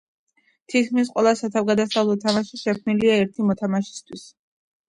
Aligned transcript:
თითქმის 0.73 1.11
ყველა 1.17 1.33
სათავგადასავლო 1.41 2.17
თამაში 2.25 2.63
შექმნილია 2.65 3.21
ერთი 3.27 3.49
მოთამაშისთვის. 3.51 4.27